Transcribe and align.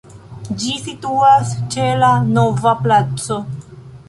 Ĝi 0.61 0.71
situas 0.85 1.51
ĉe 1.75 1.85
la 2.05 2.11
Nova 2.39 2.75
Placo. 2.87 3.39